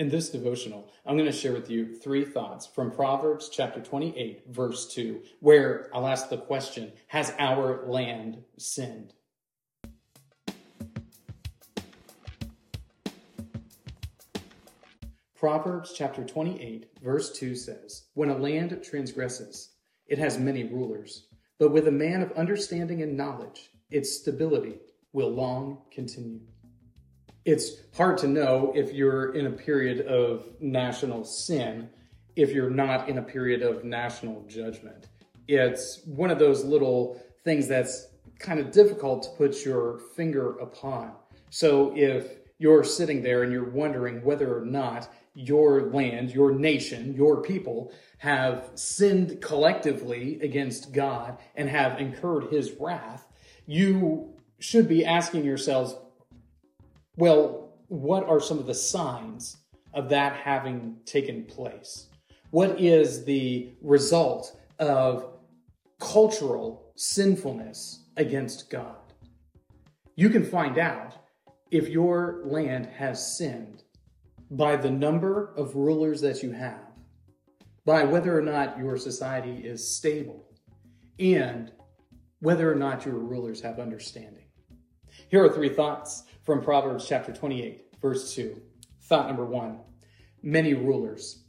[0.00, 4.44] In this devotional, I'm going to share with you three thoughts from Proverbs chapter 28,
[4.48, 9.12] verse 2, where I'll ask the question Has our land sinned?
[15.38, 19.74] Proverbs chapter 28, verse 2 says, When a land transgresses,
[20.06, 21.26] it has many rulers,
[21.58, 24.78] but with a man of understanding and knowledge, its stability
[25.12, 26.40] will long continue
[27.44, 31.88] it's hard to know if you're in a period of national sin
[32.36, 35.08] if you're not in a period of national judgment.
[35.48, 38.06] It's one of those little things that's
[38.38, 41.12] kind of difficult to put your finger upon.
[41.50, 47.14] So if you're sitting there and you're wondering whether or not your land, your nation,
[47.14, 53.26] your people have sinned collectively against God and have incurred his wrath,
[53.66, 55.94] you should be asking yourselves,
[57.20, 59.58] well, what are some of the signs
[59.92, 62.06] of that having taken place?
[62.50, 65.34] What is the result of
[66.00, 68.96] cultural sinfulness against God?
[70.16, 71.14] You can find out
[71.70, 73.82] if your land has sinned
[74.50, 76.88] by the number of rulers that you have,
[77.84, 80.48] by whether or not your society is stable,
[81.18, 81.70] and
[82.40, 84.49] whether or not your rulers have understanding.
[85.28, 88.60] Here are three thoughts from Proverbs chapter 28, verse 2.
[89.02, 89.80] Thought number one
[90.42, 91.44] many rulers.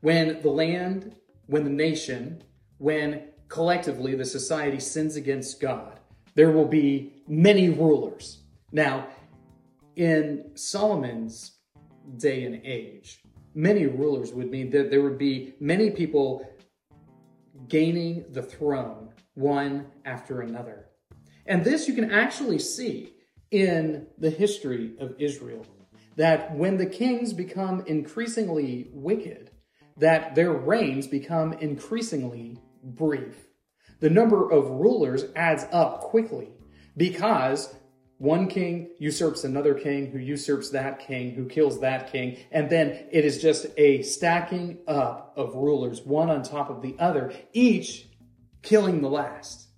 [0.00, 1.14] When the land,
[1.46, 2.42] when the nation,
[2.78, 6.00] when collectively the society sins against God,
[6.34, 8.42] there will be many rulers.
[8.72, 9.06] Now,
[9.96, 11.58] in Solomon's
[12.16, 13.22] day and age,
[13.54, 16.48] many rulers would mean that there would be many people
[17.68, 20.86] gaining the throne one after another.
[21.46, 23.11] And this you can actually see
[23.52, 25.64] in the history of Israel
[26.16, 29.50] that when the kings become increasingly wicked,
[29.96, 33.46] that their reigns become increasingly brief.
[34.00, 36.48] The number of rulers adds up quickly
[36.96, 37.74] because
[38.18, 43.06] one king usurps another king who usurps that king who kills that king and then
[43.10, 48.06] it is just a stacking up of rulers one on top of the other each
[48.62, 49.71] killing the last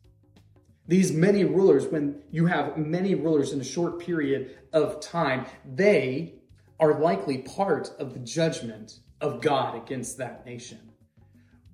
[0.87, 6.35] these many rulers, when you have many rulers in a short period of time, they
[6.79, 10.93] are likely part of the judgment of God against that nation.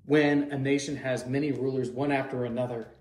[0.05, 2.95] When a nation has many rulers, one after another,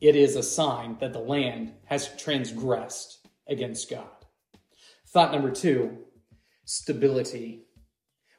[0.00, 4.06] it is a sign that the land has transgressed against God.
[5.08, 5.98] Thought number two
[6.64, 7.62] stability.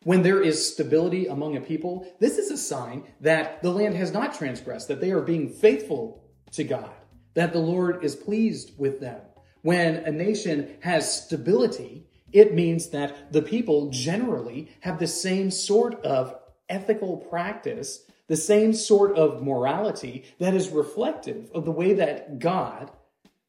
[0.03, 4.13] When there is stability among a people, this is a sign that the land has
[4.13, 6.91] not transgressed, that they are being faithful to God
[7.37, 9.21] that the Lord is pleased with them.
[9.61, 16.03] When a nation has stability, it means that the people generally have the same sort
[16.03, 16.35] of
[16.67, 22.89] ethical practice, the same sort of morality that is reflective of the way that God,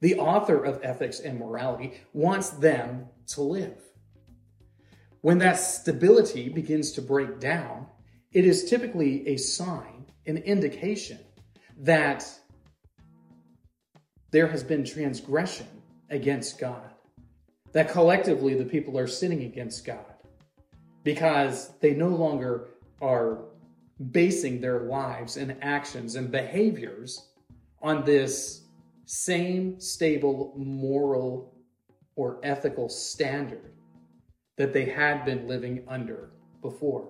[0.03, 3.81] the author of ethics and morality, wants them to live.
[5.23, 7.87] When that stability begins to break down,
[8.33, 11.21] it is typically a sign, an indication
[11.79, 12.31] that
[14.31, 15.67] there has been transgression
[16.11, 16.91] against God.
[17.73, 20.15] That collectively the people are sinning against God
[21.05, 22.69] because they no longer
[23.01, 23.45] are
[24.11, 27.29] basing their lives and actions and behaviors
[27.83, 28.63] on this
[29.05, 31.55] same stable moral
[32.17, 33.73] or ethical standard
[34.57, 36.31] that they had been living under
[36.63, 37.09] before.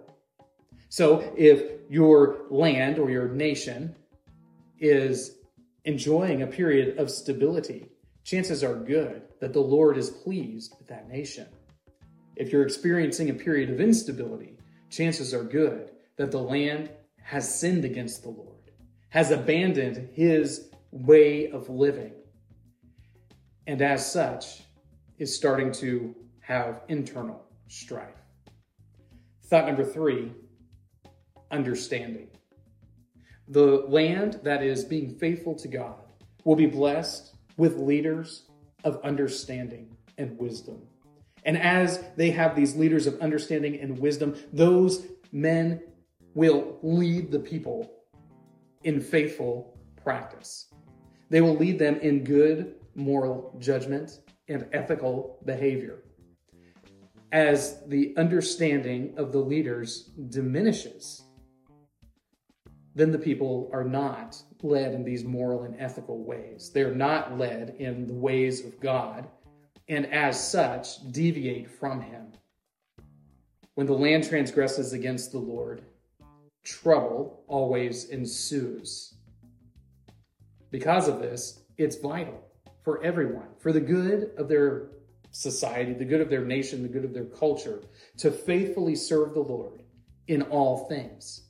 [0.90, 3.94] So if your land or your nation
[4.78, 5.37] is
[5.88, 7.88] enjoying a period of stability,
[8.22, 11.46] chances are good that the Lord is pleased with that nation.
[12.36, 14.58] If you're experiencing a period of instability,
[14.90, 16.90] chances are good that the land
[17.22, 18.70] has sinned against the Lord,
[19.08, 22.12] has abandoned his way of living,
[23.66, 24.60] and as such
[25.16, 28.22] is starting to have internal strife.
[29.46, 30.32] Thought number three
[31.50, 32.28] understanding.
[33.48, 35.96] The land that is being faithful to God
[36.44, 38.44] will be blessed with leaders
[38.84, 40.82] of understanding and wisdom.
[41.44, 45.80] And as they have these leaders of understanding and wisdom, those men
[46.34, 47.90] will lead the people
[48.84, 50.66] in faithful practice.
[51.30, 56.02] They will lead them in good moral judgment and ethical behavior.
[57.32, 61.22] As the understanding of the leaders diminishes,
[62.94, 66.70] then the people are not led in these moral and ethical ways.
[66.72, 69.28] They're not led in the ways of God,
[69.88, 72.32] and as such, deviate from Him.
[73.74, 75.82] When the land transgresses against the Lord,
[76.64, 79.14] trouble always ensues.
[80.70, 82.42] Because of this, it's vital
[82.82, 84.88] for everyone, for the good of their
[85.30, 87.80] society, the good of their nation, the good of their culture,
[88.16, 89.82] to faithfully serve the Lord
[90.26, 91.42] in all things.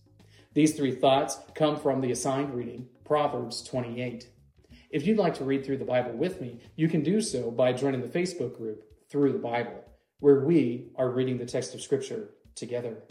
[0.54, 4.28] These three thoughts come from the assigned reading, Proverbs 28.
[4.90, 7.72] If you'd like to read through the Bible with me, you can do so by
[7.74, 9.84] joining the Facebook group Through the Bible,
[10.20, 13.02] where we are reading the text of Scripture together.